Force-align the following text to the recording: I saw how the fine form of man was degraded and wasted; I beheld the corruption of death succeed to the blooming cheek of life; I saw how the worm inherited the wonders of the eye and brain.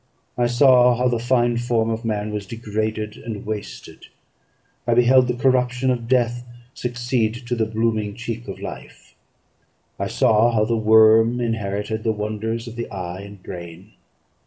I 0.35 0.47
saw 0.47 0.95
how 0.95 1.07
the 1.09 1.19
fine 1.19 1.57
form 1.57 1.91
of 1.91 2.03
man 2.03 2.33
was 2.33 2.47
degraded 2.47 3.17
and 3.17 3.45
wasted; 3.45 4.07
I 4.87 4.95
beheld 4.95 5.27
the 5.27 5.35
corruption 5.35 5.91
of 5.91 6.07
death 6.07 6.43
succeed 6.73 7.35
to 7.45 7.53
the 7.55 7.67
blooming 7.67 8.15
cheek 8.15 8.47
of 8.47 8.59
life; 8.59 9.13
I 9.99 10.07
saw 10.07 10.49
how 10.53 10.65
the 10.65 10.75
worm 10.75 11.39
inherited 11.39 12.03
the 12.03 12.13
wonders 12.13 12.67
of 12.67 12.77
the 12.77 12.89
eye 12.89 13.19
and 13.21 13.43
brain. 13.43 13.91